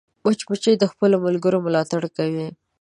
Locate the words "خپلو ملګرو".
0.91-1.59